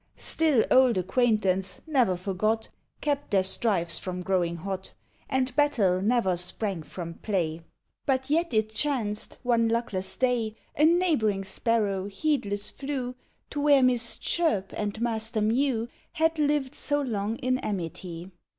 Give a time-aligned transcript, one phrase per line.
[0.17, 2.69] Still old acquaintance ne'er forgot
[3.01, 4.93] Kept their strifes from growing hot,
[5.29, 7.61] And battle never sprang from play.
[8.07, 13.13] But yet it chanced, one luckless day, A neighbouring Sparrow heedless flew
[13.51, 18.31] To where Miss Chirp and Master Mew Had lived so long in amity.